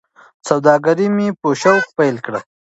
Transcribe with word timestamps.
سوداګري 0.47 1.07
مې 1.15 1.27
په 1.41 1.49
شوق 1.61 1.85
پیل 1.97 2.15
کړه. 2.25 2.39